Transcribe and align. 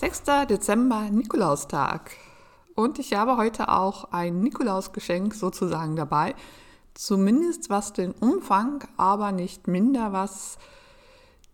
6. 0.00 0.22
Dezember, 0.48 1.10
Nikolaustag. 1.10 2.12
Und 2.76 3.00
ich 3.00 3.14
habe 3.14 3.36
heute 3.36 3.68
auch 3.68 4.12
ein 4.12 4.38
Nikolausgeschenk 4.42 5.34
sozusagen 5.34 5.96
dabei. 5.96 6.36
Zumindest 6.94 7.68
was 7.68 7.94
den 7.94 8.12
Umfang, 8.12 8.84
aber 8.96 9.32
nicht 9.32 9.66
minder 9.66 10.12
was 10.12 10.58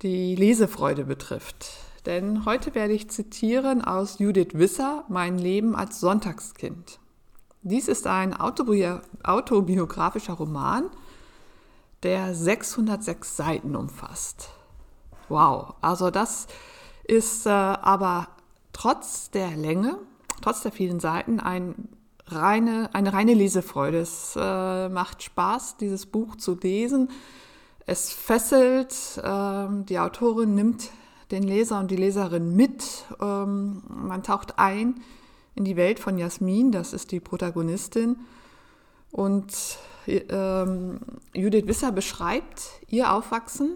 die 0.02 0.34
Lesefreude 0.34 1.04
betrifft. 1.04 1.70
Denn 2.04 2.44
heute 2.44 2.74
werde 2.74 2.92
ich 2.92 3.08
zitieren 3.08 3.82
aus 3.82 4.18
Judith 4.18 4.50
Wisser, 4.52 5.04
Mein 5.08 5.38
Leben 5.38 5.74
als 5.74 6.00
Sonntagskind. 6.00 6.98
Dies 7.62 7.88
ist 7.88 8.06
ein 8.06 8.34
autobiografischer 8.38 10.34
Roman, 10.34 10.90
der 12.02 12.34
606 12.34 13.38
Seiten 13.38 13.74
umfasst. 13.74 14.50
Wow, 15.30 15.76
also 15.80 16.10
das 16.10 16.46
ist 17.06 17.46
äh, 17.46 17.50
aber 17.50 18.28
trotz 18.74 19.30
der 19.30 19.56
Länge, 19.56 19.96
trotz 20.42 20.60
der 20.60 20.72
vielen 20.72 21.00
Seiten 21.00 21.40
ein 21.40 21.88
reine, 22.26 22.90
eine 22.92 23.14
reine 23.14 23.32
Lesefreude. 23.32 23.98
Es 23.98 24.36
äh, 24.36 24.88
macht 24.90 25.22
Spaß, 25.22 25.78
dieses 25.78 26.04
Buch 26.04 26.36
zu 26.36 26.58
lesen. 26.62 27.08
Es 27.86 28.12
fesselt, 28.12 28.94
ähm, 29.22 29.86
die 29.86 29.98
Autorin 29.98 30.54
nimmt 30.54 30.90
den 31.30 31.42
Leser 31.42 31.80
und 31.80 31.90
die 31.90 31.96
Leserin 31.96 32.54
mit. 32.54 33.04
Ähm, 33.20 33.82
man 33.88 34.22
taucht 34.22 34.58
ein 34.58 35.00
in 35.54 35.64
die 35.64 35.76
Welt 35.76 36.00
von 36.00 36.18
Jasmin, 36.18 36.72
das 36.72 36.92
ist 36.92 37.12
die 37.12 37.20
Protagonistin. 37.20 38.16
Und 39.10 39.78
ähm, 40.06 40.98
Judith 41.32 41.66
Wisser 41.66 41.92
beschreibt 41.92 42.80
ihr 42.88 43.12
Aufwachsen 43.12 43.70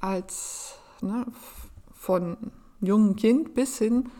als 0.00 0.76
ne, 1.00 1.26
von 1.92 2.36
jungen 2.80 3.16
Kind 3.16 3.54
bis 3.54 3.78
hin 3.78 4.10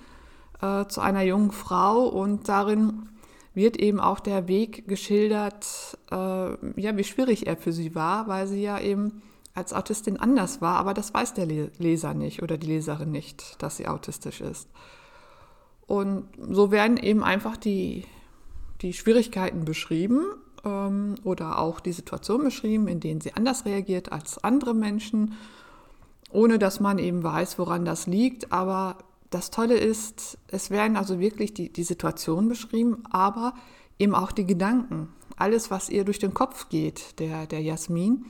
äh, 0.65 0.89
zu 0.89 1.01
einer 1.01 1.23
jungen 1.23 1.51
Frau 1.51 2.07
und 2.07 2.49
darin 2.49 3.09
wird 3.53 3.77
eben 3.77 4.01
auch 4.01 4.19
der 4.19 4.48
Weg 4.48 4.89
geschildert, 4.89 5.98
äh, 6.11 6.15
ja, 6.81 6.97
wie 6.97 7.05
schwierig 7.05 7.47
er 7.47 7.56
für 7.56 7.73
sie 7.73 7.95
war, 7.95 8.27
weil 8.29 8.47
sie 8.47 8.62
ja 8.62 8.81
eben 8.81 9.23
als 9.55 9.73
Autistin 9.73 10.17
anders 10.17 10.61
war, 10.61 10.79
aber 10.79 10.95
das 10.95 11.15
weiß 11.15 11.34
der 11.34 11.47
Leser 11.47 12.15
nicht 12.15 12.43
oder 12.43 12.56
die 12.56 12.67
Leserin 12.67 13.12
nicht, 13.12 13.62
dass 13.62 13.77
sie 13.77 13.87
autistisch 13.87 14.41
ist. 14.41 14.69
Und 15.87 16.25
so 16.51 16.73
werden 16.73 16.97
eben 16.97 17.23
einfach 17.23 17.56
die, 17.56 18.05
die 18.81 18.95
Schwierigkeiten 18.95 19.65
beschrieben 19.65 20.25
ähm, 20.65 21.15
oder 21.23 21.59
auch 21.59 21.78
die 21.78 21.93
Situation 21.93 22.43
beschrieben, 22.43 22.89
in 22.89 22.99
denen 22.99 23.21
sie 23.21 23.34
anders 23.34 23.65
reagiert 23.65 24.11
als 24.11 24.43
andere 24.43 24.75
Menschen 24.75 25.37
ohne 26.34 26.59
dass 26.59 26.81
man 26.81 26.99
eben 26.99 27.23
weiß, 27.23 27.59
woran 27.61 27.84
das 27.84 28.09
liegt. 28.09 28.53
Aber 28.53 28.99
das 29.35 29.51
Tolle 29.51 29.77
ist, 29.77 30.39
es 30.47 30.71
werden 30.71 30.97
also 30.97 31.19
wirklich 31.19 31.53
die, 31.53 31.73
die 31.73 31.83
Situation 31.83 32.49
beschrieben, 32.49 33.03
aber 33.11 33.55
eben 33.99 34.15
auch 34.15 34.31
die 34.31 34.47
Gedanken, 34.47 35.09
alles, 35.37 35.73
was 35.73 35.89
ihr 35.89 36.05
durch 36.05 36.21
den 36.21 36.35
Kopf 36.35 36.69
geht, 36.69 37.19
der, 37.19 37.47
der 37.47 37.61
Jasmin. 37.61 38.27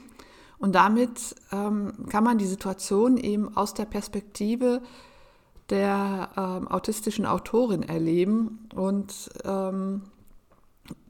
Und 0.59 0.75
damit 0.75 1.37
ähm, 1.53 2.07
kann 2.09 2.25
man 2.25 2.39
die 2.39 2.47
Situation 2.47 3.19
eben 3.19 3.55
aus 3.55 3.75
der 3.75 3.85
Perspektive 3.85 4.81
der 5.69 6.31
ähm, 6.37 6.69
autistischen 6.69 7.27
Autorin 7.27 7.83
erleben 7.83 8.67
und 8.75 9.31
ähm, 9.45 10.03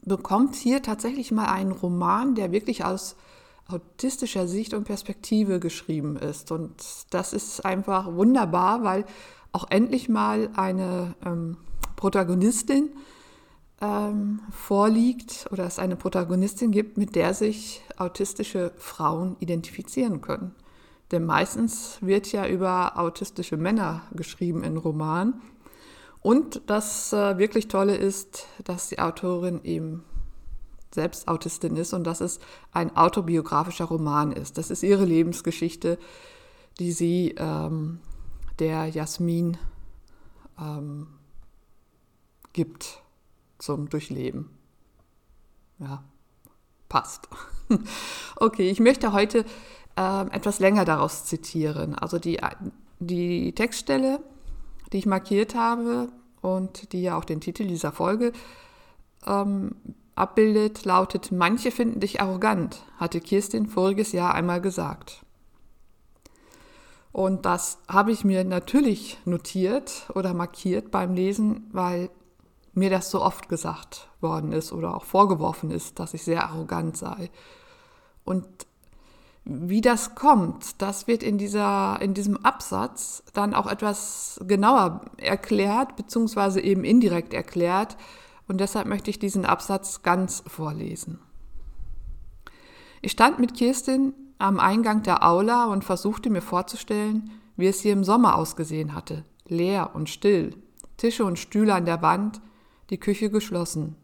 bekommt 0.03 0.57
hier 0.57 0.83
tatsächlich 0.83 1.31
mal 1.31 1.47
einen 1.47 1.73
Roman, 1.73 2.35
der 2.35 2.51
wirklich 2.51 2.85
aus 2.85 3.15
autistischer 3.69 4.49
Sicht 4.49 4.75
und 4.75 4.85
Perspektive 4.85 5.61
geschrieben 5.61 6.17
ist. 6.17 6.51
Und 6.51 6.75
das 7.11 7.33
ist 7.33 7.65
einfach 7.65 8.13
wunderbar, 8.13 8.83
weil 8.83 9.05
auch 9.55 9.67
endlich 9.71 10.09
mal 10.09 10.51
eine 10.57 11.15
ähm, 11.25 11.57
Protagonistin 11.95 12.91
ähm, 13.81 14.41
vorliegt 14.51 15.47
oder 15.53 15.65
es 15.65 15.79
eine 15.79 15.95
Protagonistin 15.95 16.73
gibt, 16.73 16.99
mit 16.99 17.15
der 17.15 17.35
sich 17.35 17.81
autistische 17.97 18.73
Frauen 18.77 19.37
identifizieren 19.39 20.21
können. 20.21 20.55
Denn 21.13 21.25
meistens 21.25 21.99
wird 22.01 22.33
ja 22.33 22.49
über 22.49 22.99
autistische 22.99 23.57
Männer 23.57 24.03
geschrieben 24.13 24.65
in 24.65 24.77
Romanen. 24.77 25.41
Und 26.21 26.63
das 26.67 27.13
äh, 27.13 27.39
wirklich 27.39 27.69
Tolle 27.69 27.95
ist, 27.95 28.49
dass 28.65 28.89
die 28.89 28.99
Autorin 28.99 29.61
eben 29.63 30.03
selbst 30.91 31.29
Autistin 31.29 31.77
ist 31.77 31.93
und 31.93 32.05
dass 32.05 32.21
es 32.21 32.41
ein 32.73 32.97
autobiografischer 32.97 33.85
Roman 33.85 34.33
ist. 34.33 34.59
Das 34.59 34.71
ist 34.71 34.83
ihre 34.83 35.05
Lebensgeschichte, 35.05 35.99
die 36.81 36.91
sie 36.91 37.37
ähm, 37.39 38.01
der 38.59 38.87
Jasmin 38.87 39.57
ähm, 40.61 41.09
gibt 42.53 43.03
zum 43.59 43.89
Durchleben. 43.89 44.51
Ja, 45.79 46.05
passt. 46.89 47.29
okay, 48.37 48.71
ich 48.71 48.81
möchte 48.81 49.13
heute 49.13 49.45
äh, 49.97 50.27
etwas 50.31 50.61
länger 50.61 50.85
daraus 50.85 51.25
zitieren. 51.25 51.95
Also 51.95 52.19
die, 52.19 52.41
die 53.01 53.53
Textstelle, 53.55 54.21
die 54.93 54.99
ich 54.99 55.07
markiert 55.07 55.55
habe 55.55 56.11
und 56.41 56.93
die 56.93 57.03
ja 57.03 57.19
auch 57.19 57.25
den 57.25 57.41
Titel 57.41 57.67
dieser 57.67 57.93
Folge 57.93 58.33
ähm, 59.27 59.75
abbildet, 60.15 60.85
lautet, 60.85 61.33
manche 61.33 61.71
finden 61.71 62.01
dich 62.01 62.21
arrogant, 62.21 62.85
hatte 62.99 63.21
Kirstin 63.21 63.67
voriges 63.67 64.13
Jahr 64.13 64.35
einmal 64.35 64.61
gesagt. 64.61 65.24
Und 67.15 67.47
das 67.47 67.79
habe 67.87 68.11
ich 68.11 68.25
mir 68.25 68.43
natürlich 68.43 69.19
notiert 69.25 70.11
oder 70.17 70.35
markiert 70.35 70.91
beim 70.91 71.15
Lesen, 71.15 71.71
weil 71.71 72.11
mir 72.73 72.91
das 72.91 73.09
so 73.13 73.23
oft 73.23 73.49
gesagt 73.49 74.09
worden 74.21 74.51
ist 74.51 74.73
oder 74.73 74.97
auch 74.97 75.05
vorgeworfen 75.05 75.71
ist, 75.71 76.01
dass 76.01 76.13
ich 76.13 76.25
sehr 76.25 76.43
arrogant 76.43 76.97
sei. 76.97 77.31
Und 78.25 78.45
wie 79.45 79.81
das 79.81 80.17
kommt, 80.17 80.83
das 80.83 81.07
wird 81.07 81.23
in, 81.23 81.39
dieser, 81.39 82.03
in 82.03 82.15
diesem 82.15 82.37
Absatz 82.45 83.23
dann 83.33 83.55
auch 83.55 83.69
etwas 83.69 84.41
genauer 84.45 85.03
erklärt, 85.17 85.95
beziehungsweise 85.95 86.61
eben 86.61 86.83
indirekt 86.83 87.33
erklärt, 87.33 87.97
und 88.49 88.61
deshalb 88.61 88.89
möchte 88.89 89.09
ich 89.09 89.21
diesen 89.21 89.47
Absatz 89.47 90.03
ganz 90.03 90.43
vorlesen. 90.49 91.21
Ich 93.03 93.13
stand 93.13 93.39
mit 93.39 93.55
Kirstin 93.55 94.15
am 94.39 94.59
Eingang 94.61 95.03
der 95.03 95.27
Aula 95.27 95.67
und 95.67 95.85
versuchte 95.85 96.31
mir 96.31 96.43
vorzustellen, 96.43 97.31
wie 97.57 97.67
es 97.67 97.81
hier 97.81 97.93
im 97.93 98.05
Sommer 98.05 98.37
ausgesehen 98.37 98.95
hatte. 98.95 99.25
Leer 99.47 99.91
und 99.95 100.09
still, 100.09 100.57
Tische 100.97 101.25
und 101.25 101.39
Stühle 101.39 101.75
an 101.75 101.85
der 101.85 102.03
Wand, 102.03 102.41
die 102.91 102.99
Küche 102.99 103.31
geschlossen. 103.31 103.97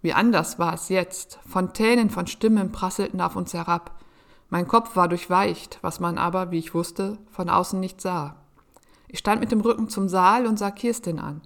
Wie 0.00 0.12
anders 0.12 0.58
war 0.58 0.74
es 0.74 0.88
jetzt. 0.88 1.38
Fontänen 1.46 2.10
von 2.10 2.26
Stimmen 2.26 2.72
prasselten 2.72 3.20
auf 3.20 3.36
uns 3.36 3.54
herab. 3.54 4.00
Mein 4.50 4.66
Kopf 4.68 4.96
war 4.96 5.08
durchweicht, 5.08 5.78
was 5.82 6.00
man 6.00 6.18
aber, 6.18 6.50
wie 6.50 6.58
ich 6.58 6.74
wusste, 6.74 7.18
von 7.30 7.48
außen 7.48 7.78
nicht 7.78 8.00
sah. 8.00 8.36
Ich 9.08 9.20
stand 9.20 9.40
mit 9.40 9.52
dem 9.52 9.60
Rücken 9.60 9.88
zum 9.88 10.08
Saal 10.08 10.46
und 10.46 10.58
sah 10.58 10.70
Kirstin 10.70 11.18
an. 11.18 11.42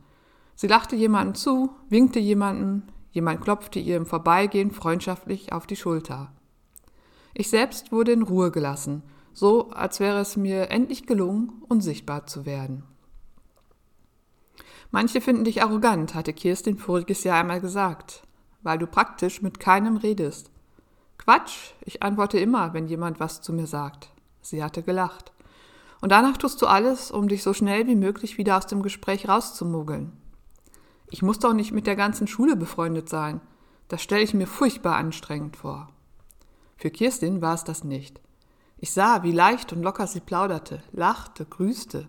Sie 0.55 0.67
lachte 0.67 0.97
jemandem 0.97 1.35
zu, 1.35 1.71
winkte 1.91 2.19
jemandem, 2.19 2.85
jemand 3.11 3.43
klopfte 3.43 3.79
ihr 3.79 3.97
im 3.97 4.07
Vorbeigehen 4.07 4.71
freundschaftlich 4.71 5.53
auf 5.53 5.67
die 5.67 5.77
Schulter. 5.77 6.33
Ich 7.39 7.51
selbst 7.51 7.93
wurde 7.93 8.13
in 8.13 8.23
Ruhe 8.23 8.51
gelassen, 8.51 9.03
so 9.35 9.69
als 9.69 10.01
wäre 10.01 10.21
es 10.21 10.39
mir 10.39 10.71
endlich 10.71 11.07
gelungen, 11.07 11.53
unsichtbar 11.69 12.27
zu 12.27 12.47
werden. 12.47 12.83
Manche 14.91 15.21
finden 15.21 15.45
dich 15.45 15.63
arrogant, 15.63 16.15
hatte 16.15 16.33
Kirstin 16.33 16.79
voriges 16.79 17.25
Jahr 17.25 17.39
einmal 17.39 17.61
gesagt, 17.61 18.23
weil 18.63 18.79
du 18.79 18.87
praktisch 18.87 19.43
mit 19.43 19.61
keinem 19.61 19.99
redest. 19.99 20.51
Quatsch, 21.19 21.73
ich 21.83 22.03
antworte 22.03 22.39
immer, 22.39 22.73
wenn 22.73 22.89
jemand 22.89 23.21
was 23.21 23.43
zu 23.43 23.53
mir 23.53 23.67
sagt. 23.67 24.09
Sie 24.41 24.65
hatte 24.65 24.83
gelacht. 24.83 25.33
Und 26.01 26.13
danach 26.13 26.39
tust 26.39 26.63
du 26.63 26.67
alles, 26.67 27.11
um 27.11 27.29
dich 27.29 27.43
so 27.43 27.53
schnell 27.53 27.87
wie 27.87 27.97
möglich 27.97 28.39
wieder 28.39 28.57
aus 28.57 28.67
dem 28.67 28.83
Gespräch 28.83 29.29
rauszumogeln. 29.29 30.11
Ich 31.11 31.21
muss 31.21 31.39
doch 31.39 31.53
nicht 31.53 31.73
mit 31.73 31.87
der 31.87 31.97
ganzen 31.97 32.29
Schule 32.29 32.57
befreundet 32.57 33.11
sein. 33.11 33.43
Das 33.89 34.03
stelle 34.03 34.23
ich 34.23 34.33
mir 34.33 34.47
furchtbar 34.47 34.97
anstrengend 34.97 35.59
vor. 35.59 35.91
Für 36.77 36.91
Kirstin 36.91 37.41
war 37.41 37.55
es 37.55 37.65
das 37.65 37.85
nicht. 37.85 38.21
Ich 38.79 38.93
sah, 38.93 39.23
wie 39.23 39.33
leicht 39.33 39.73
und 39.73 39.83
locker 39.83 40.07
sie 40.07 40.21
plauderte, 40.21 40.83
lachte, 40.93 41.47
grüßte, 41.47 42.09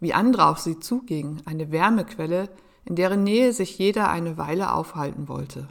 wie 0.00 0.12
andere 0.12 0.46
auf 0.46 0.58
sie 0.58 0.78
zugingen, 0.78 1.42
eine 1.46 1.72
Wärmequelle, 1.72 2.50
in 2.84 2.96
deren 2.96 3.22
Nähe 3.22 3.52
sich 3.52 3.78
jeder 3.78 4.10
eine 4.10 4.36
Weile 4.36 4.72
aufhalten 4.72 5.28
wollte. 5.28 5.68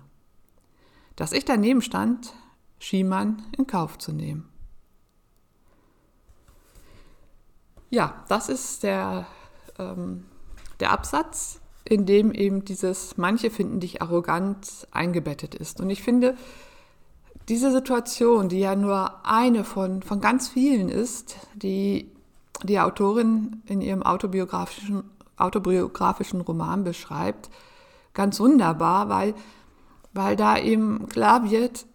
Dass 1.15 1.31
ich 1.31 1.45
daneben 1.45 1.83
stand, 1.83 2.33
schien 2.79 3.07
man 3.07 3.43
in 3.55 3.67
Kauf 3.67 3.99
zu 3.99 4.11
nehmen. 4.11 4.49
Ja, 7.91 8.23
das 8.27 8.49
ist 8.49 8.81
der, 8.81 9.27
ähm, 9.77 10.25
der 10.79 10.91
Absatz 10.91 11.59
in 11.85 12.05
dem 12.05 12.31
eben 12.31 12.65
dieses 12.65 13.17
manche 13.17 13.51
finden 13.51 13.79
dich 13.79 14.01
arrogant 14.01 14.87
eingebettet 14.91 15.53
ist. 15.53 15.81
Und 15.81 15.89
ich 15.89 16.01
finde, 16.01 16.37
diese 17.49 17.71
Situation, 17.71 18.49
die 18.49 18.59
ja 18.59 18.75
nur 18.75 19.25
eine 19.25 19.63
von, 19.63 20.01
von 20.01 20.21
ganz 20.21 20.49
vielen 20.49 20.89
ist, 20.89 21.35
die 21.55 22.09
die 22.63 22.79
Autorin 22.79 23.61
in 23.65 23.81
ihrem 23.81 24.03
autobiografischen 24.03 25.03
autobiografischen 25.37 26.41
Roman 26.41 26.83
beschreibt, 26.83 27.49
ganz 28.13 28.39
wunderbar, 28.39 29.09
weil, 29.09 29.33
weil 30.13 30.35
da 30.35 30.57
eben 30.57 31.07
klar 31.09 31.49
wird, 31.49 31.85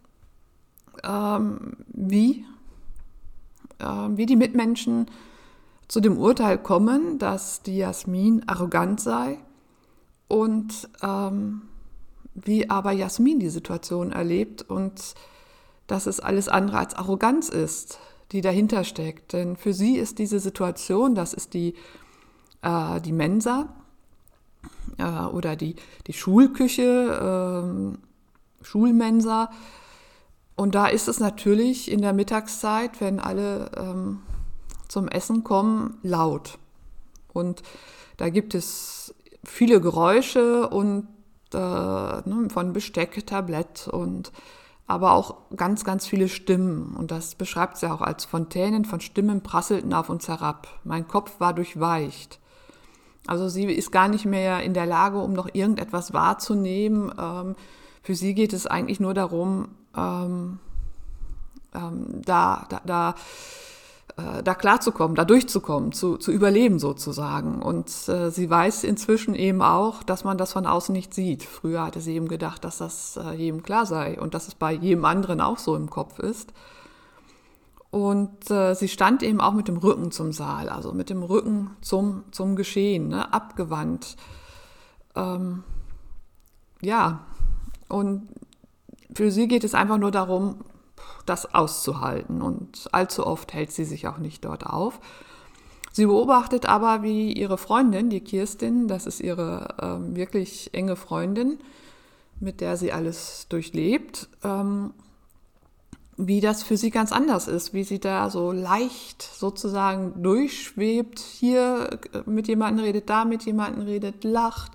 ähm, 1.05 1.77
wie, 1.89 2.45
äh, 3.79 4.09
wie 4.11 4.27
die 4.27 4.37
Mitmenschen 4.37 5.07
zu 5.87 6.01
dem 6.01 6.19
Urteil 6.19 6.59
kommen, 6.59 7.19
dass 7.19 7.63
die 7.63 7.79
Jasmin 7.79 8.45
arrogant 8.47 9.01
sei 9.01 9.39
und 10.27 10.89
ähm, 11.03 11.63
wie 12.35 12.69
aber 12.69 12.93
Jasmin 12.93 13.41
die 13.41 13.49
Situation 13.49 14.13
erlebt 14.13 14.63
und 14.63 15.15
dass 15.89 16.07
es 16.07 16.21
alles 16.21 16.49
andere 16.49 16.79
als 16.79 16.95
Arroganz 16.95 17.49
ist, 17.49 17.99
die 18.31 18.43
dahinter 18.43 18.85
steckt. 18.85 19.33
Denn 19.33 19.57
für 19.57 19.73
sie 19.73 19.97
ist 19.97 20.21
diese 20.21 20.39
Situation, 20.39 21.17
das 21.17 21.35
ist 21.35 21.55
die, 21.55 21.75
äh, 22.63 23.01
die 23.01 23.13
Mensa 23.13 23.75
äh, 24.99 25.03
oder 25.03 25.57
die, 25.57 25.75
die 26.07 26.13
Schulküche, 26.13 27.97
äh, 28.63 28.65
Schulmensa. 28.65 29.51
Und 30.55 30.75
da 30.75 30.87
ist 30.87 31.09
es 31.09 31.21
natürlich 31.21 31.91
in 31.91 32.03
der 32.03 32.13
Mittagszeit, 32.13 33.01
wenn 33.01 33.19
alle 33.19 33.71
ähm, 33.77 34.21
zum 34.89 35.09
Essen 35.09 35.43
kommen, 35.43 35.99
laut. 36.03 36.59
Und 37.33 37.63
da 38.19 38.29
gibt 38.29 38.55
es 38.55 39.15
viele 39.45 39.81
Geräusche 39.81 40.69
und 40.69 41.09
äh, 41.55 41.59
ne, 41.59 42.49
von 42.51 42.73
Besteck, 42.73 43.27
Tablett 43.27 43.89
und 43.89 44.33
aber 44.89 45.13
auch 45.13 45.37
ganz, 45.55 45.85
ganz 45.85 46.07
viele 46.07 46.29
Stimmen. 46.29 46.97
Und 46.97 47.11
das 47.11 47.35
beschreibt 47.35 47.77
sie 47.77 47.89
auch 47.93 48.01
als 48.01 48.25
Fontänen 48.25 48.87
von 48.87 49.01
Stimmen 49.01 49.43
prasselten 49.43 49.93
auf 49.93 50.09
uns 50.09 50.27
herab. 50.27 50.67
Mein 50.83 51.07
Kopf 51.07 51.39
war 51.39 51.53
durchweicht. 51.53 52.41
Also 53.27 53.51
sie 53.51 53.67
ist 53.67 53.93
gar 53.93 54.09
nicht 54.09 54.25
mehr 54.25 54.63
in 54.63 54.73
der 54.73 54.87
Lage, 54.87 55.19
um 55.19 55.35
noch 55.35 55.51
irgendetwas 55.53 56.15
wahrzunehmen. 56.15 57.13
Ähm, 57.21 57.55
für 58.03 58.15
sie 58.15 58.33
geht 58.33 58.55
es 58.55 58.67
eigentlich 58.67 58.99
nur 58.99 59.13
darum, 59.13 59.69
ähm, 59.95 60.59
ähm, 61.75 62.23
da, 62.25 62.65
da, 62.71 62.81
da 62.87 63.15
äh, 64.19 64.43
da 64.43 64.55
klarzukommen, 64.55 65.15
da 65.15 65.25
durchzukommen, 65.25 65.93
zu, 65.93 66.17
zu 66.17 66.33
überleben 66.33 66.79
sozusagen. 66.79 67.63
Und 67.63 67.89
äh, 68.09 68.31
sie 68.31 68.51
weiß 68.51 68.83
inzwischen 68.85 69.35
eben 69.35 69.63
auch, 69.63 70.03
dass 70.03 70.25
man 70.25 70.37
das 70.37 70.53
von 70.53 70.67
außen 70.67 70.93
nicht 70.93 71.15
sieht. 71.15 71.45
Früher 71.45 71.85
hatte 71.85 72.01
sie 72.01 72.17
eben 72.17 72.29
gedacht, 72.29 72.65
dass 72.65 72.79
das 72.79 73.17
äh, 73.17 73.35
jedem 73.35 73.63
klar 73.63 73.87
sei 73.87 74.21
und 74.21 74.35
dass 74.35 74.49
es 74.49 74.57
bei 74.57 74.73
jedem 74.73 75.05
anderen 75.05 75.41
auch 75.41 75.59
so 75.59 75.77
im 75.77 75.89
Kopf 75.89 76.19
ist. 76.19 76.53
Und 77.91 78.51
äh, 78.51 78.75
sie 78.75 78.89
stand 78.89 79.23
eben 79.23 79.41
auch 79.41 79.55
mit 79.55 79.69
dem 79.69 79.79
Rücken 79.79 80.11
zum 80.11 80.33
Saal, 80.33 80.69
also 80.69 80.93
mit 80.93 81.09
dem 81.11 81.23
Rücken 81.23 81.71
zum, 81.81 82.25
zum 82.33 82.57
Geschehen, 82.57 83.09
ne, 83.09 83.33
abgewandt. 83.33 84.17
Ähm, 85.15 85.63
ja, 86.83 87.21
und 87.89 88.29
für 89.15 89.31
sie 89.31 89.49
geht 89.49 89.65
es 89.65 89.75
einfach 89.75 89.97
nur 89.97 90.11
darum, 90.11 90.57
das 91.27 91.55
auszuhalten. 91.55 92.43
Und 92.43 92.89
allzu 92.93 93.27
oft 93.27 93.53
hält 93.53 93.73
sie 93.73 93.85
sich 93.85 94.07
auch 94.09 94.19
nicht 94.19 94.45
dort 94.45 94.67
auf. 94.67 95.01
Sie 95.93 96.07
beobachtet 96.07 96.67
aber, 96.67 97.03
wie 97.03 97.33
ihre 97.33 97.59
Freundin, 97.59 98.11
die 98.11 98.21
Kirstin, 98.21 98.89
das 98.89 99.07
ist 99.07 99.21
ihre 99.21 99.75
ähm, 99.81 100.15
wirklich 100.15 100.71
enge 100.73 100.97
Freundin, 100.97 101.59
mit 102.41 102.61
der 102.61 102.77
sie 102.77 102.93
alles 102.93 103.47
durchlebt, 103.49 104.29
ähm, 104.45 104.93
wie 106.17 106.41
das 106.41 106.63
für 106.63 106.77
sie 106.77 106.91
ganz 106.91 107.13
anders 107.13 107.49
ist, 107.49 107.75
wie 107.75 107.85
sie 107.85 108.01
da 108.01 108.29
so 108.29 108.53
leicht 108.53 109.23
sozusagen 109.23 110.23
durchschwebt, 110.23 111.21
hier 111.21 111.99
mit 112.27 112.49
jemandem 112.49 112.85
redet, 112.85 113.09
da 113.09 113.25
mit 113.25 113.45
jemandem 113.45 113.85
redet, 113.85 114.25
lacht, 114.25 114.73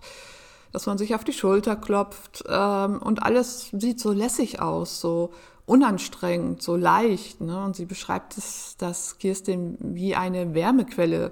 dass 0.72 0.86
man 0.86 0.98
sich 0.98 1.16
auf 1.16 1.24
die 1.24 1.34
Schulter 1.34 1.76
klopft 1.76 2.44
ähm, 2.50 3.02
und 3.02 3.24
alles 3.24 3.70
sieht 3.72 4.00
so 4.00 4.12
lässig 4.12 4.62
aus, 4.62 5.00
so 5.00 5.32
unanstrengend, 5.66 6.62
so 6.62 6.76
leicht. 6.76 7.42
Ne? 7.42 7.64
Und 7.64 7.76
sie 7.76 7.86
beschreibt 7.86 8.38
es, 8.38 8.76
dass 8.78 9.18
Kirstin 9.18 9.78
wie 9.80 10.16
eine 10.16 10.54
Wärmequelle 10.54 11.32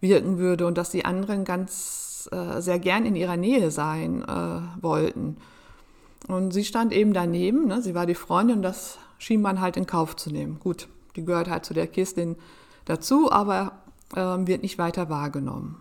wirken 0.00 0.38
würde 0.38 0.66
und 0.66 0.78
dass 0.78 0.90
die 0.90 1.04
anderen 1.04 1.44
ganz 1.44 2.28
äh, 2.32 2.60
sehr 2.60 2.78
gern 2.78 3.06
in 3.06 3.16
ihrer 3.16 3.36
Nähe 3.36 3.70
sein 3.70 4.22
äh, 4.22 4.82
wollten. 4.82 5.36
Und 6.28 6.52
sie 6.52 6.64
stand 6.64 6.92
eben 6.92 7.12
daneben, 7.12 7.66
ne? 7.66 7.82
sie 7.82 7.94
war 7.94 8.06
die 8.06 8.14
Freundin 8.14 8.58
und 8.58 8.62
das 8.62 8.98
schien 9.18 9.42
man 9.42 9.60
halt 9.60 9.76
in 9.76 9.86
Kauf 9.86 10.16
zu 10.16 10.30
nehmen. 10.30 10.58
Gut, 10.60 10.88
die 11.16 11.24
gehört 11.24 11.48
halt 11.48 11.64
zu 11.64 11.74
der 11.74 11.86
Kirstin 11.86 12.36
dazu, 12.84 13.32
aber 13.32 13.72
äh, 14.14 14.20
wird 14.20 14.62
nicht 14.62 14.78
weiter 14.78 15.08
wahrgenommen. 15.08 15.80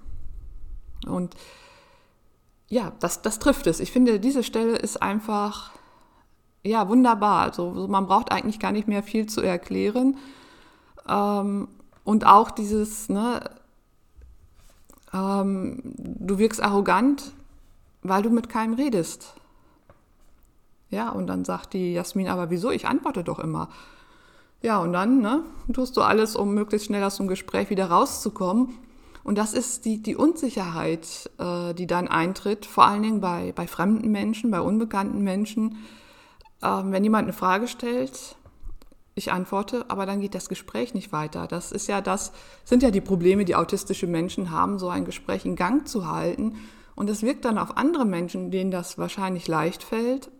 Und 1.05 1.35
ja, 2.67 2.93
das, 2.99 3.21
das 3.21 3.39
trifft 3.39 3.67
es. 3.67 3.79
Ich 3.79 3.91
finde, 3.91 4.19
diese 4.19 4.43
Stelle 4.43 4.77
ist 4.77 5.01
einfach 5.01 5.71
ja, 6.63 6.89
wunderbar. 6.89 7.43
Also 7.43 7.87
man 7.87 8.07
braucht 8.07 8.31
eigentlich 8.31 8.59
gar 8.59 8.71
nicht 8.71 8.87
mehr 8.87 9.03
viel 9.03 9.27
zu 9.27 9.41
erklären. 9.41 10.17
Ähm, 11.07 11.67
und 12.03 12.25
auch 12.25 12.51
dieses, 12.51 13.09
ne, 13.09 13.41
ähm, 15.13 15.79
du 15.83 16.37
wirkst 16.37 16.61
arrogant, 16.61 17.33
weil 18.01 18.21
du 18.21 18.29
mit 18.29 18.49
keinem 18.49 18.73
redest. 18.73 19.35
Ja, 20.89 21.09
und 21.09 21.27
dann 21.27 21.45
sagt 21.45 21.73
die 21.73 21.93
Jasmin, 21.93 22.27
aber 22.27 22.49
wieso? 22.49 22.71
Ich 22.71 22.87
antworte 22.87 23.23
doch 23.23 23.39
immer. 23.39 23.69
Ja, 24.61 24.79
und 24.79 24.91
dann 24.91 25.21
ne, 25.21 25.43
tust 25.71 25.95
du 25.95 26.01
alles, 26.01 26.35
um 26.35 26.53
möglichst 26.53 26.87
schnell 26.87 27.03
aus 27.03 27.17
dem 27.17 27.27
Gespräch 27.27 27.69
wieder 27.69 27.89
rauszukommen. 27.89 28.69
Und 29.23 29.37
das 29.37 29.53
ist 29.53 29.85
die, 29.85 30.01
die 30.01 30.15
Unsicherheit, 30.15 31.29
äh, 31.37 31.73
die 31.73 31.87
dann 31.87 32.07
eintritt, 32.07 32.65
vor 32.65 32.85
allen 32.85 33.03
Dingen 33.03 33.21
bei, 33.21 33.53
bei 33.55 33.67
fremden 33.67 34.11
Menschen, 34.11 34.49
bei 34.49 34.59
unbekannten 34.59 35.21
Menschen, 35.23 35.77
ähm, 36.63 36.91
wenn 36.91 37.03
jemand 37.03 37.23
eine 37.23 37.33
Frage 37.33 37.67
stellt, 37.67 38.35
ich 39.15 39.31
antworte, 39.31 39.85
aber 39.89 40.05
dann 40.05 40.21
geht 40.21 40.33
das 40.33 40.49
Gespräch 40.49 40.93
nicht 40.93 41.11
weiter. 41.11 41.47
Das 41.47 41.71
ist 41.71 41.87
ja 41.87 42.01
das, 42.01 42.31
sind 42.63 42.83
ja 42.83 42.91
die 42.91 43.01
Probleme, 43.01 43.45
die 43.45 43.55
autistische 43.55 44.07
Menschen 44.07 44.51
haben, 44.51 44.79
so 44.79 44.89
ein 44.89 45.05
Gespräch 45.05 45.45
in 45.45 45.55
Gang 45.55 45.87
zu 45.87 46.07
halten. 46.09 46.55
Und 46.95 47.09
es 47.09 47.21
wirkt 47.21 47.45
dann 47.45 47.57
auf 47.57 47.77
andere 47.77 48.05
Menschen, 48.05 48.51
denen 48.51 48.71
das 48.71 48.97
wahrscheinlich 48.97 49.47
leicht 49.47 49.83
fällt, 49.83 50.31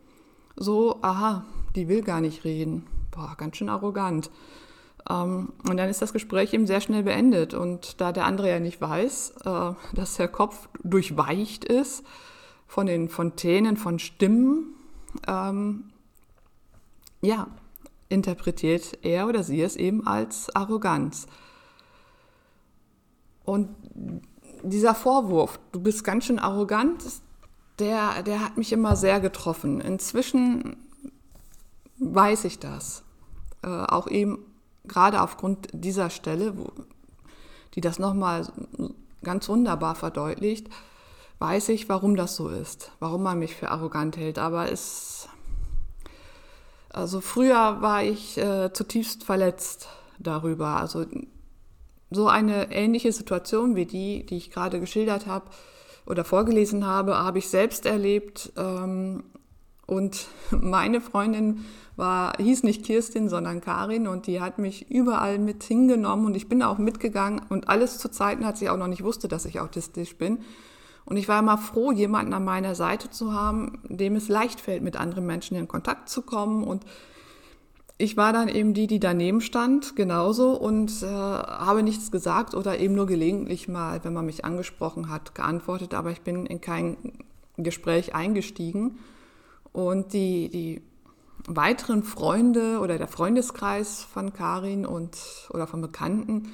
so, 0.55 0.99
aha, 1.01 1.45
die 1.75 1.87
will 1.87 2.01
gar 2.01 2.21
nicht 2.21 2.43
reden. 2.43 2.85
Boah, 3.11 3.35
ganz 3.37 3.57
schön 3.57 3.69
arrogant. 3.69 4.29
Ähm, 5.09 5.53
und 5.69 5.77
dann 5.77 5.89
ist 5.89 6.01
das 6.01 6.13
Gespräch 6.13 6.53
eben 6.53 6.67
sehr 6.67 6.81
schnell 6.81 7.03
beendet. 7.03 7.53
Und 7.53 8.01
da 8.01 8.11
der 8.11 8.25
andere 8.25 8.49
ja 8.49 8.59
nicht 8.59 8.81
weiß, 8.81 9.35
äh, 9.45 9.71
dass 9.93 10.17
der 10.17 10.27
Kopf 10.27 10.67
durchweicht 10.83 11.63
ist 11.65 12.03
von 12.67 12.85
den 12.85 13.09
Fontänen 13.09 13.77
von 13.77 13.99
Stimmen, 13.99 14.75
ähm, 15.27 15.85
ja, 17.21 17.47
interpretiert 18.09 18.97
er 19.03 19.27
oder 19.27 19.43
sie 19.43 19.61
es 19.61 19.75
eben 19.75 20.05
als 20.05 20.53
Arroganz. 20.55 21.27
Und 23.43 23.69
dieser 24.63 24.95
Vorwurf, 24.95 25.59
du 25.71 25.79
bist 25.79 26.03
ganz 26.03 26.25
schön 26.25 26.39
arrogant, 26.39 27.03
der, 27.79 28.23
der 28.23 28.43
hat 28.43 28.57
mich 28.57 28.71
immer 28.73 28.95
sehr 28.95 29.19
getroffen. 29.19 29.79
Inzwischen 29.79 30.77
weiß 31.97 32.45
ich 32.45 32.59
das. 32.59 33.03
Äh, 33.63 33.67
auch 33.67 34.07
eben 34.07 34.45
gerade 34.85 35.21
aufgrund 35.21 35.69
dieser 35.71 36.09
Stelle, 36.09 36.57
wo, 36.57 36.71
die 37.75 37.81
das 37.81 37.99
nochmal 37.99 38.51
ganz 39.23 39.47
wunderbar 39.49 39.95
verdeutlicht, 39.95 40.69
weiß 41.39 41.69
ich, 41.69 41.87
warum 41.87 42.15
das 42.15 42.35
so 42.35 42.49
ist, 42.49 42.91
warum 42.99 43.23
man 43.23 43.39
mich 43.39 43.55
für 43.55 43.71
arrogant 43.71 44.17
hält. 44.17 44.39
Aber 44.39 44.71
es 44.71 45.29
also 46.89 47.21
früher 47.21 47.81
war 47.81 48.03
ich 48.03 48.37
äh, 48.37 48.73
zutiefst 48.73 49.23
verletzt 49.23 49.87
darüber. 50.17 50.77
Also 50.77 51.05
so 52.11 52.27
eine 52.27 52.71
ähnliche 52.71 53.11
Situation 53.11 53.75
wie 53.75 53.85
die, 53.85 54.25
die 54.25 54.37
ich 54.37 54.51
gerade 54.51 54.79
geschildert 54.79 55.27
habe 55.27 55.45
oder 56.05 56.23
vorgelesen 56.23 56.87
habe, 56.87 57.17
habe 57.17 57.37
ich 57.37 57.49
selbst 57.49 57.85
erlebt. 57.85 58.51
Ähm, 58.57 59.23
und 59.85 60.27
meine 60.51 61.01
Freundin 61.01 61.65
war, 61.95 62.33
hieß 62.37 62.63
nicht 62.63 62.85
Kirstin, 62.85 63.29
sondern 63.29 63.61
Karin 63.61 64.07
und 64.07 64.25
die 64.25 64.41
hat 64.41 64.57
mich 64.57 64.89
überall 64.89 65.37
mit 65.37 65.63
hingenommen 65.63 66.25
und 66.25 66.35
ich 66.35 66.47
bin 66.47 66.63
auch 66.63 66.77
mitgegangen 66.77 67.41
und 67.49 67.67
alles 67.67 67.97
zu 67.97 68.09
Zeiten, 68.09 68.45
als 68.45 68.61
ich 68.61 68.69
auch 68.69 68.77
noch 68.77 68.87
nicht 68.87 69.03
wusste, 69.03 69.27
dass 69.27 69.45
ich 69.45 69.59
autistisch 69.59 70.17
bin. 70.17 70.39
Und 71.09 71.17
ich 71.17 71.27
war 71.27 71.39
immer 71.39 71.57
froh, 71.57 71.91
jemanden 71.91 72.33
an 72.33 72.45
meiner 72.45 72.75
Seite 72.75 73.09
zu 73.09 73.33
haben, 73.33 73.79
dem 73.89 74.15
es 74.15 74.29
leicht 74.29 74.61
fällt, 74.61 74.83
mit 74.83 74.95
anderen 74.95 75.25
Menschen 75.25 75.57
in 75.57 75.67
Kontakt 75.67 76.07
zu 76.07 76.21
kommen. 76.21 76.63
Und 76.63 76.85
ich 77.97 78.15
war 78.15 78.31
dann 78.31 78.47
eben 78.47 78.75
die, 78.75 78.85
die 78.85 78.99
daneben 78.99 79.41
stand, 79.41 79.95
genauso, 79.95 80.51
und 80.51 81.01
äh, 81.01 81.07
habe 81.07 81.81
nichts 81.81 82.11
gesagt 82.11 82.53
oder 82.53 82.79
eben 82.79 82.93
nur 82.93 83.07
gelegentlich 83.07 83.67
mal, 83.67 84.03
wenn 84.03 84.13
man 84.13 84.27
mich 84.27 84.45
angesprochen 84.45 85.09
hat, 85.09 85.33
geantwortet. 85.33 85.95
Aber 85.95 86.11
ich 86.11 86.21
bin 86.21 86.45
in 86.45 86.61
kein 86.61 86.95
Gespräch 87.57 88.13
eingestiegen. 88.13 88.99
Und 89.71 90.13
die, 90.13 90.49
die 90.49 90.81
weiteren 91.47 92.03
Freunde 92.03 92.79
oder 92.79 92.99
der 92.99 93.07
Freundeskreis 93.07 94.03
von 94.03 94.31
Karin 94.31 94.85
und 94.85 95.17
oder 95.49 95.65
von 95.65 95.81
Bekannten 95.81 96.51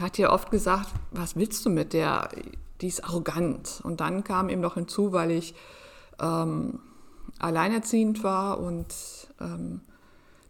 hat 0.00 0.18
ja 0.18 0.32
oft 0.32 0.50
gesagt, 0.50 0.88
was 1.12 1.36
willst 1.36 1.64
du 1.64 1.70
mit 1.70 1.92
der? 1.92 2.28
Die 2.82 2.88
ist 2.88 3.04
arrogant. 3.04 3.80
Und 3.84 4.00
dann 4.00 4.24
kam 4.24 4.48
eben 4.48 4.60
noch 4.60 4.74
hinzu, 4.74 5.12
weil 5.12 5.30
ich 5.30 5.54
ähm, 6.20 6.80
alleinerziehend 7.38 8.22
war 8.22 8.60
und 8.60 8.94
ähm, 9.40 9.80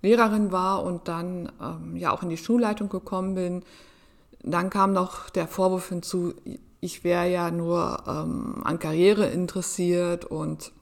Lehrerin 0.03 0.51
war 0.51 0.83
und 0.83 1.07
dann 1.09 1.53
ähm, 1.61 1.97
ja 1.97 2.11
auch 2.11 2.23
in 2.23 2.29
die 2.29 2.37
Schulleitung 2.37 2.89
gekommen 2.89 3.35
bin, 3.35 3.63
dann 4.43 4.71
kam 4.71 4.93
noch 4.93 5.31
der 5.31 5.47
Vorwurf 5.47 5.89
hinzu, 5.91 6.35
ich 6.81 7.05
wäre 7.05 7.31
ja 7.31 7.51
nur 7.53 8.03
ähm, 8.09 8.61
an 8.65 8.81
Karriere 8.81 9.27
interessiert 9.27 10.25
und 10.25 10.73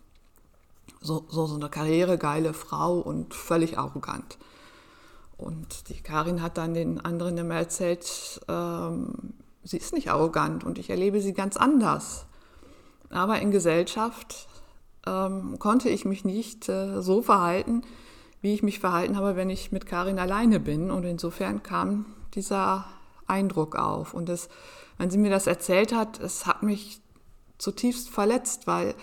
so, 1.02 1.26
so, 1.28 1.46
so 1.46 1.56
eine 1.56 1.68
karrieregeile 1.68 2.54
Frau 2.54 2.98
und 2.98 3.34
völlig 3.34 3.78
arrogant. 3.78 4.38
Und 5.36 5.88
die 5.88 6.00
Karin 6.00 6.42
hat 6.42 6.58
dann 6.58 6.74
den 6.74 7.00
anderen 7.00 7.36
immer 7.38 7.54
erzählt, 7.54 8.40
ähm, 8.48 9.34
sie 9.62 9.76
ist 9.76 9.92
nicht 9.92 10.10
arrogant 10.10 10.64
und 10.64 10.78
ich 10.78 10.90
erlebe 10.90 11.20
sie 11.20 11.32
ganz 11.32 11.56
anders. 11.56 12.26
Aber 13.10 13.40
in 13.40 13.50
Gesellschaft 13.50 14.48
ähm, 15.06 15.58
konnte 15.58 15.88
ich 15.88 16.04
mich 16.04 16.24
nicht 16.24 16.68
äh, 16.68 17.02
so 17.02 17.22
verhalten, 17.22 17.82
wie 18.40 18.54
ich 18.54 18.62
mich 18.62 18.78
verhalten 18.78 19.16
habe, 19.16 19.36
wenn 19.36 19.50
ich 19.50 19.72
mit 19.72 19.86
Karin 19.86 20.18
alleine 20.18 20.60
bin. 20.60 20.90
Und 20.90 21.04
insofern 21.04 21.62
kam 21.62 22.06
dieser 22.34 22.86
Eindruck 23.26 23.76
auf. 23.76 24.14
Und 24.14 24.28
es, 24.28 24.48
wenn 24.98 25.10
sie 25.10 25.18
mir 25.18 25.30
das 25.30 25.46
erzählt 25.46 25.92
hat, 25.92 26.20
es 26.20 26.46
hat 26.46 26.62
mich 26.62 27.00
zutiefst 27.58 28.08
verletzt, 28.08 28.66
weil, 28.66 28.94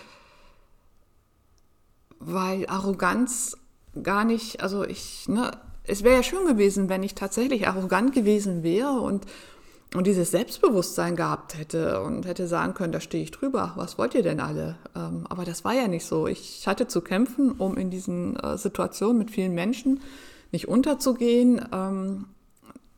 weil 2.20 2.66
Arroganz 2.68 3.58
gar 4.02 4.24
nicht, 4.24 4.62
also 4.62 4.84
ich, 4.84 5.28
ne, 5.28 5.52
es 5.84 6.04
wäre 6.04 6.16
ja 6.16 6.24
schön 6.24 6.46
gewesen, 6.46 6.90
wenn 6.90 7.04
ich 7.04 7.16
tatsächlich 7.16 7.68
arrogant 7.68 8.14
gewesen 8.14 8.64
wäre 8.64 9.00
und, 9.00 9.26
und 9.98 10.06
dieses 10.06 10.32
Selbstbewusstsein 10.32 11.16
gehabt 11.16 11.58
hätte 11.58 12.02
und 12.02 12.26
hätte 12.26 12.48
sagen 12.48 12.74
können, 12.74 12.92
da 12.92 13.00
stehe 13.00 13.24
ich 13.24 13.32
drüber, 13.32 13.74
was 13.76 13.98
wollt 13.98 14.14
ihr 14.14 14.24
denn 14.24 14.40
alle? 14.40 14.78
Ähm, 14.96 15.26
aber 15.28 15.44
das 15.44 15.66
war 15.66 15.74
ja 15.74 15.88
nicht 15.88 16.06
so. 16.06 16.28
Ich 16.28 16.68
hatte 16.68 16.88
zu 16.88 17.02
kämpfen, 17.02 17.52
um 17.52 17.78
in 17.78 17.90
diesen 17.90 18.36
äh, 18.38 18.58
Situationen 18.58 19.18
mit 19.18 19.32
vielen 19.32 19.54
Menschen 19.54 20.02
nicht 20.52 20.68
unterzugehen, 20.68 21.66
ähm, 21.72 22.26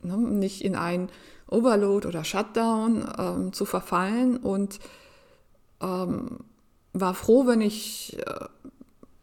ne, 0.02 0.18
nicht 0.18 0.62
in 0.64 0.76
ein 0.76 1.10
Overload 1.48 2.08
oder 2.08 2.24
Shutdown 2.24 3.08
ähm, 3.18 3.54
zu 3.54 3.66
verfallen 3.66 4.38
und 4.38 4.80
ähm, 5.82 6.40
war 6.94 7.14
froh, 7.14 7.48
wenn 7.48 7.62
ich, 7.62 8.18
äh, 8.20 8.46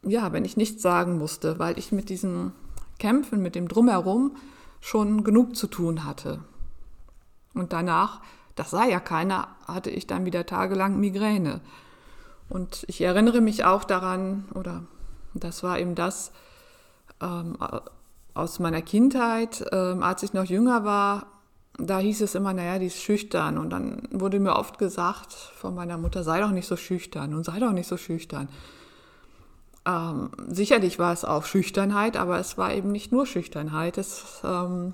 ja, 0.09 0.33
wenn 0.33 0.45
ich 0.45 0.57
nichts 0.57 0.81
sagen 0.81 1.17
musste, 1.17 1.59
weil 1.59 1.77
ich 1.77 1.91
mit 1.91 2.09
diesen 2.09 2.53
Kämpfen, 2.97 3.41
mit 3.41 3.55
dem 3.55 3.67
Drumherum 3.67 4.35
schon 4.81 5.23
genug 5.23 5.55
zu 5.55 5.67
tun 5.67 6.05
hatte. 6.05 6.39
Und 7.59 7.73
danach, 7.73 8.21
das 8.55 8.71
sah 8.71 8.85
ja 8.85 8.99
keiner, 8.99 9.49
hatte 9.67 9.89
ich 9.89 10.07
dann 10.07 10.25
wieder 10.25 10.45
tagelang 10.45 10.99
Migräne. 10.99 11.61
Und 12.49 12.85
ich 12.87 13.01
erinnere 13.01 13.41
mich 13.41 13.65
auch 13.65 13.83
daran, 13.83 14.45
oder 14.53 14.83
das 15.33 15.63
war 15.63 15.79
eben 15.79 15.95
das 15.95 16.31
ähm, 17.21 17.57
aus 18.33 18.59
meiner 18.59 18.81
Kindheit, 18.81 19.65
ähm, 19.71 20.03
als 20.03 20.23
ich 20.23 20.33
noch 20.33 20.45
jünger 20.45 20.85
war, 20.85 21.27
da 21.79 21.99
hieß 21.99 22.21
es 22.21 22.35
immer, 22.35 22.53
naja, 22.53 22.79
die 22.79 22.87
ist 22.87 23.01
schüchtern. 23.01 23.57
Und 23.57 23.69
dann 23.69 24.07
wurde 24.11 24.39
mir 24.39 24.55
oft 24.55 24.79
gesagt 24.79 25.33
von 25.33 25.75
meiner 25.75 25.97
Mutter, 25.97 26.23
sei 26.23 26.39
doch 26.39 26.51
nicht 26.51 26.67
so 26.67 26.75
schüchtern 26.75 27.33
und 27.33 27.45
sei 27.45 27.59
doch 27.59 27.71
nicht 27.71 27.87
so 27.87 27.97
schüchtern. 27.97 28.49
Ähm, 29.85 30.31
sicherlich 30.47 30.99
war 30.99 31.13
es 31.13 31.23
auch 31.23 31.45
Schüchternheit, 31.45 32.17
aber 32.17 32.39
es 32.39 32.57
war 32.57 32.73
eben 32.73 32.91
nicht 32.91 33.11
nur 33.11 33.25
Schüchternheit. 33.25 33.97
Es, 33.97 34.41
ähm, 34.43 34.93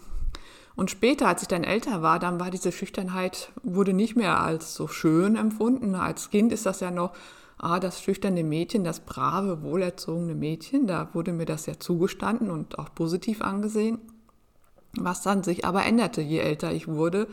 und 0.75 0.89
später, 0.89 1.27
als 1.27 1.43
ich 1.43 1.47
dann 1.47 1.63
älter 1.63 2.01
war, 2.01 2.19
dann 2.19 2.39
war 2.39 2.49
diese 2.49 2.71
Schüchternheit, 2.71 3.51
wurde 3.61 3.93
nicht 3.93 4.15
mehr 4.15 4.39
als 4.39 4.73
so 4.73 4.87
schön 4.87 5.35
empfunden. 5.35 5.93
Als 5.93 6.31
Kind 6.31 6.51
ist 6.51 6.65
das 6.65 6.79
ja 6.79 6.89
noch, 6.89 7.13
ah, 7.59 7.79
das 7.79 8.01
schüchterne 8.01 8.43
Mädchen, 8.43 8.83
das 8.83 9.01
brave, 9.01 9.61
wohlerzogene 9.61 10.33
Mädchen, 10.33 10.87
da 10.87 11.09
wurde 11.13 11.31
mir 11.31 11.45
das 11.45 11.67
ja 11.67 11.79
zugestanden 11.79 12.49
und 12.49 12.79
auch 12.79 12.93
positiv 12.95 13.41
angesehen. 13.41 13.99
Was 14.97 15.21
dann 15.21 15.43
sich 15.43 15.65
aber 15.65 15.85
änderte, 15.85 16.21
je 16.21 16.39
älter 16.39 16.71
ich 16.71 16.87
wurde. 16.87 17.27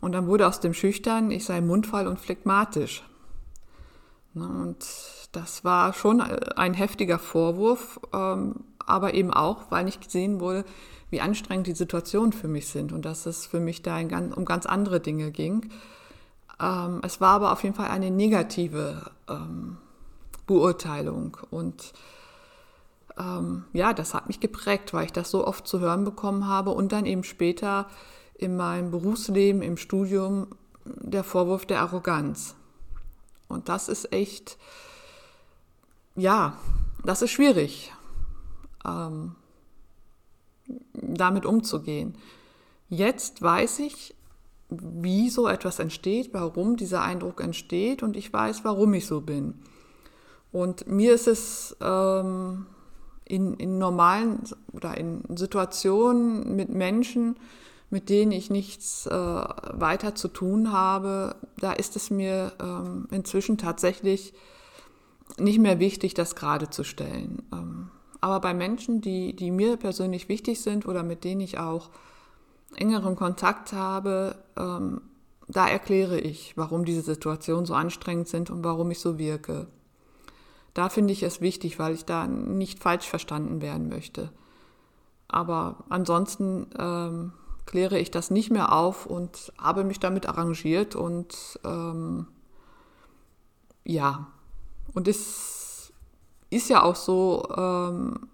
Und 0.00 0.12
dann 0.12 0.26
wurde 0.26 0.46
aus 0.46 0.60
dem 0.60 0.74
Schüchtern, 0.74 1.30
ich 1.30 1.44
sei 1.44 1.60
mundvoll 1.60 2.06
und 2.06 2.20
phlegmatisch. 2.20 3.02
Und 4.34 4.76
das 5.32 5.64
war 5.64 5.92
schon 5.92 6.20
ein 6.20 6.74
heftiger 6.74 7.18
Vorwurf, 7.18 7.98
ähm, 8.12 8.64
aber 8.84 9.14
eben 9.14 9.32
auch, 9.32 9.70
weil 9.70 9.84
nicht 9.84 10.04
gesehen 10.04 10.40
wurde, 10.40 10.64
wie 11.10 11.20
anstrengend 11.20 11.66
die 11.66 11.74
Situationen 11.74 12.32
für 12.32 12.48
mich 12.48 12.68
sind 12.68 12.92
und 12.92 13.04
dass 13.04 13.26
es 13.26 13.46
für 13.46 13.60
mich 13.60 13.82
da 13.82 13.98
um 13.98 14.44
ganz 14.44 14.66
andere 14.66 15.00
Dinge 15.00 15.30
ging. 15.30 15.70
Ähm, 16.60 17.00
es 17.04 17.20
war 17.20 17.34
aber 17.34 17.52
auf 17.52 17.62
jeden 17.62 17.74
Fall 17.74 17.88
eine 17.88 18.10
negative 18.10 19.10
ähm, 19.28 19.76
Beurteilung 20.46 21.36
und 21.50 21.92
ähm, 23.18 23.64
ja, 23.72 23.92
das 23.92 24.14
hat 24.14 24.26
mich 24.26 24.40
geprägt, 24.40 24.92
weil 24.92 25.06
ich 25.06 25.12
das 25.12 25.30
so 25.30 25.46
oft 25.46 25.66
zu 25.66 25.80
hören 25.80 26.04
bekommen 26.04 26.46
habe 26.46 26.70
und 26.70 26.92
dann 26.92 27.06
eben 27.06 27.24
später 27.24 27.86
in 28.34 28.56
meinem 28.56 28.90
Berufsleben, 28.90 29.62
im 29.62 29.76
Studium 29.76 30.48
der 30.84 31.24
Vorwurf 31.24 31.66
der 31.66 31.80
Arroganz. 31.80 32.54
Und 33.48 33.68
das 33.68 33.88
ist 33.88 34.12
echt, 34.12 34.58
ja, 36.14 36.58
das 37.04 37.22
ist 37.22 37.30
schwierig, 37.30 37.92
ähm, 38.84 39.34
damit 40.92 41.46
umzugehen. 41.46 42.16
Jetzt 42.88 43.42
weiß 43.42 43.80
ich, 43.80 44.14
wie 44.68 45.30
so 45.30 45.48
etwas 45.48 45.78
entsteht, 45.78 46.30
warum 46.32 46.76
dieser 46.76 47.02
Eindruck 47.02 47.40
entsteht 47.40 48.02
und 48.02 48.16
ich 48.16 48.32
weiß, 48.32 48.64
warum 48.64 48.94
ich 48.94 49.06
so 49.06 49.20
bin. 49.20 49.54
Und 50.52 50.86
mir 50.86 51.14
ist 51.14 51.28
es 51.28 51.76
ähm, 51.80 52.66
in, 53.24 53.54
in 53.54 53.78
normalen 53.78 54.40
oder 54.72 54.96
in 54.96 55.22
Situationen 55.36 56.56
mit 56.56 56.70
Menschen, 56.70 57.36
mit 57.90 58.08
denen 58.08 58.32
ich 58.32 58.50
nichts 58.50 59.06
äh, 59.06 59.10
weiter 59.12 60.14
zu 60.14 60.28
tun 60.28 60.72
habe, 60.72 61.36
da 61.58 61.72
ist 61.72 61.94
es 61.94 62.10
mir 62.10 62.52
ähm, 62.60 63.06
inzwischen 63.10 63.58
tatsächlich 63.58 64.34
nicht 65.38 65.58
mehr 65.58 65.78
wichtig, 65.78 66.14
das 66.14 66.34
gerade 66.34 66.70
zu 66.70 66.84
stellen. 66.84 67.42
Ähm, 67.52 67.90
aber 68.26 68.40
bei 68.40 68.54
Menschen, 68.54 69.00
die, 69.00 69.36
die 69.36 69.52
mir 69.52 69.76
persönlich 69.76 70.28
wichtig 70.28 70.60
sind 70.60 70.84
oder 70.84 71.04
mit 71.04 71.22
denen 71.22 71.40
ich 71.40 71.58
auch 71.58 71.90
engeren 72.74 73.14
Kontakt 73.14 73.72
habe, 73.72 74.34
ähm, 74.56 75.00
da 75.46 75.68
erkläre 75.68 76.18
ich, 76.18 76.56
warum 76.56 76.84
diese 76.84 77.02
Situationen 77.02 77.66
so 77.66 77.74
anstrengend 77.74 78.26
sind 78.26 78.50
und 78.50 78.64
warum 78.64 78.90
ich 78.90 78.98
so 78.98 79.16
wirke. 79.16 79.68
Da 80.74 80.88
finde 80.88 81.12
ich 81.12 81.22
es 81.22 81.40
wichtig, 81.40 81.78
weil 81.78 81.94
ich 81.94 82.04
da 82.04 82.26
nicht 82.26 82.80
falsch 82.80 83.08
verstanden 83.08 83.62
werden 83.62 83.88
möchte. 83.88 84.32
Aber 85.28 85.84
ansonsten 85.88 86.66
ähm, 86.76 87.32
kläre 87.64 87.96
ich 87.96 88.10
das 88.10 88.32
nicht 88.32 88.50
mehr 88.50 88.72
auf 88.72 89.06
und 89.06 89.52
habe 89.56 89.84
mich 89.84 90.00
damit 90.00 90.28
arrangiert 90.28 90.96
und 90.96 91.60
ähm, 91.62 92.26
ja, 93.84 94.26
und 94.94 95.06
es 95.06 95.65
ist 96.50 96.68
ja 96.68 96.82
auch 96.82 96.96
so, 96.96 97.48
ähm, 97.56 98.28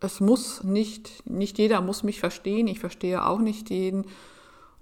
es 0.00 0.20
muss 0.20 0.62
nicht, 0.62 1.28
nicht 1.28 1.58
jeder 1.58 1.80
muss 1.80 2.02
mich 2.02 2.20
verstehen, 2.20 2.66
ich 2.66 2.80
verstehe 2.80 3.26
auch 3.26 3.38
nicht 3.38 3.70
jeden. 3.70 4.06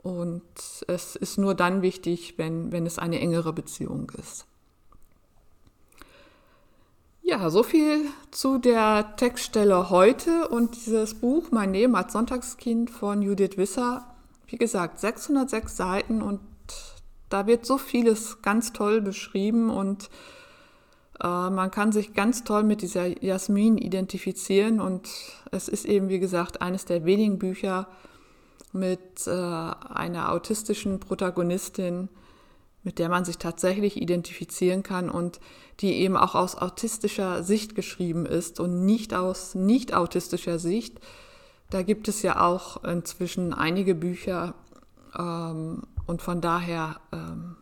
Und 0.03 0.43
es 0.89 1.15
ist 1.15 1.39
nur 1.39 1.55
dann 1.55 1.81
wichtig, 1.83 2.35
wenn, 2.37 2.73
wenn 2.73 2.87
es 2.87 2.99
eine 2.99 3.21
engere 3.21 3.53
Beziehung 3.53 4.11
ist. 4.19 4.47
Ja, 7.23 7.51
so 7.51 7.63
viel 7.63 8.07
zu 8.33 8.59
der 8.59 9.15
Textstelle 9.17 9.91
heute 9.91 10.49
und 10.49 10.75
dieses 10.75 11.15
Buch 11.15 11.53
Mein 11.53 11.73
Leben 11.73 11.95
als 11.95 12.13
Sonntagskind 12.13 12.91
von 12.91 13.23
Judith 13.23 13.57
Wisser. 13.57 14.13
Wie 14.49 14.57
gesagt, 14.57 14.99
606 14.99 15.77
Seiten 15.77 16.21
und 16.21 16.41
da 17.29 17.47
wird 17.47 17.65
so 17.65 17.79
vieles 17.79 18.43
ganz 18.43 18.73
toll 18.73 19.01
beschrieben 19.01 19.71
und 19.71 20.11
äh, 21.23 21.51
man 21.51 21.71
kann 21.71 21.93
sich 21.93 22.15
ganz 22.15 22.45
toll 22.45 22.65
mit 22.65 22.83
dieser 22.83 23.23
Jasmin 23.23 23.79
identifizieren 23.79 24.81
und 24.81 25.09
es 25.51 25.69
ist 25.69 25.85
eben, 25.85 26.09
wie 26.09 26.19
gesagt, 26.19 26.61
eines 26.61 26.85
der 26.85 27.05
wenigen 27.05 27.39
Bücher 27.39 27.89
mit 28.73 29.27
äh, 29.27 29.31
einer 29.31 30.33
autistischen 30.33 30.99
Protagonistin, 30.99 32.09
mit 32.83 32.99
der 32.99 33.09
man 33.09 33.25
sich 33.25 33.39
tatsächlich 33.39 34.01
identifizieren 34.01 34.83
kann 34.83 35.09
und 35.09 35.39
die 35.81 35.95
eben 35.95 36.17
auch 36.17 36.35
aus 36.35 36.57
autistischer 36.57 37.43
Sicht 37.45 37.75
geschrieben 37.75 38.27
ist 38.27 38.59
und 38.59 38.85
nicht 38.85 39.15
aus 39.15 39.55
nicht 39.55 39.95
autistischer 39.95 40.59
Sicht. 40.59 40.99
Da 41.71 41.83
gibt 41.83 42.09
es 42.09 42.23
ja 42.23 42.45
auch 42.45 42.83
inzwischen 42.83 43.55
einige 43.55 43.95
Bücher 43.95 44.55
ähm, 45.17 45.83
und 46.07 46.21
von 46.21 46.41
daher 46.41 47.01
ähm, 47.13 47.57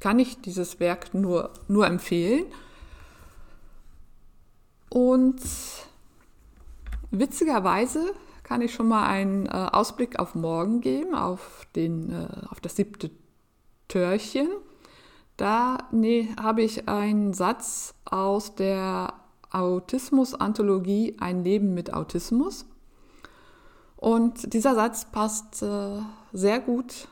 kann 0.00 0.18
ich 0.20 0.40
dieses 0.40 0.78
Werk 0.78 1.12
nur, 1.14 1.50
nur 1.66 1.86
empfehlen. 1.86 2.46
Und 4.90 5.40
witzigerweise 7.10 8.14
kann 8.42 8.62
ich 8.62 8.72
schon 8.72 8.88
mal 8.88 9.06
einen 9.06 9.46
äh, 9.46 9.50
Ausblick 9.50 10.18
auf 10.18 10.34
morgen 10.34 10.80
geben, 10.80 11.14
auf, 11.14 11.66
den, 11.76 12.10
äh, 12.10 12.46
auf 12.48 12.60
das 12.60 12.76
siebte 12.76 13.10
Törchen. 13.88 14.48
Da 15.36 15.78
nee, 15.92 16.34
habe 16.40 16.62
ich 16.62 16.88
einen 16.88 17.34
Satz 17.34 17.94
aus 18.04 18.54
der 18.54 19.12
Autismus-Anthologie 19.50 21.16
Ein 21.20 21.44
Leben 21.44 21.74
mit 21.74 21.92
Autismus. 21.92 22.66
Und 23.96 24.52
dieser 24.54 24.74
Satz 24.74 25.06
passt 25.10 25.62
äh, 25.62 26.00
sehr 26.32 26.60
gut 26.60 27.08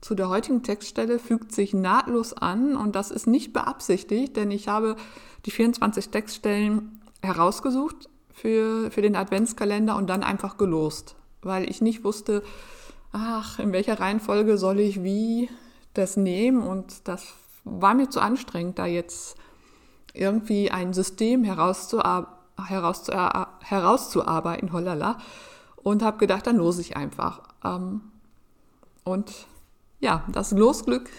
zu 0.00 0.14
der 0.14 0.28
heutigen 0.28 0.62
Textstelle, 0.62 1.18
fügt 1.18 1.52
sich 1.52 1.74
nahtlos 1.74 2.32
an 2.32 2.76
und 2.76 2.96
das 2.96 3.10
ist 3.10 3.26
nicht 3.26 3.52
beabsichtigt, 3.52 4.36
denn 4.36 4.50
ich 4.50 4.68
habe 4.68 4.96
die 5.44 5.50
24 5.50 6.08
Textstellen 6.08 7.00
herausgesucht 7.22 8.08
für, 8.32 8.90
für 8.90 9.02
den 9.02 9.16
Adventskalender 9.16 9.96
und 9.96 10.08
dann 10.08 10.22
einfach 10.22 10.56
gelost, 10.56 11.16
weil 11.42 11.68
ich 11.68 11.82
nicht 11.82 12.04
wusste, 12.04 12.42
ach, 13.12 13.58
in 13.58 13.72
welcher 13.72 14.00
Reihenfolge 14.00 14.56
soll 14.56 14.80
ich 14.80 15.02
wie 15.02 15.50
das 15.94 16.16
nehmen 16.16 16.62
und 16.62 17.08
das 17.08 17.34
war 17.64 17.94
mir 17.94 18.08
zu 18.08 18.20
anstrengend, 18.20 18.78
da 18.78 18.86
jetzt 18.86 19.36
irgendwie 20.14 20.70
ein 20.70 20.92
System 20.92 21.44
herauszuar 21.44 22.38
herauszuar 22.68 23.58
herauszuarbeiten, 23.60 24.72
hollala, 24.72 25.18
und 25.76 26.02
habe 26.02 26.18
gedacht, 26.18 26.46
dann 26.46 26.56
lose 26.56 26.80
ich 26.82 26.96
einfach. 26.96 27.40
Ähm, 27.64 28.02
und 29.04 29.46
ja, 30.00 30.24
das 30.28 30.50
Losglück 30.52 31.10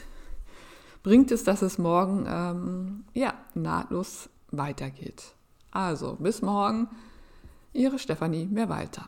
bringt 1.04 1.32
es, 1.32 1.44
dass 1.44 1.62
es 1.62 1.78
morgen 1.78 2.26
ähm, 2.28 3.04
ja, 3.14 3.34
nahtlos 3.54 4.30
weitergeht. 4.52 5.34
Also, 5.72 6.18
bis 6.20 6.42
morgen, 6.42 6.90
Ihre 7.74 8.00
Stefanie 8.00 8.48
Mehrwalter. 8.48 9.08